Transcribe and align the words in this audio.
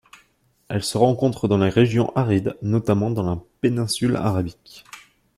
Elle 0.67 0.81
se 0.83 0.97
rencontre 0.97 1.47
dans 1.47 1.59
les 1.59 1.69
régions 1.69 2.11
arides, 2.15 2.57
notamment 2.63 3.11
dans 3.11 3.21
la 3.21 3.39
péninsule 3.61 4.15
Arabique. 4.15 4.83